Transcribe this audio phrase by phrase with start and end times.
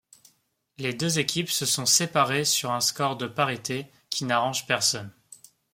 [0.79, 5.11] Les deux équipes se sont séparées sur un score de parité qui n'arrange personne.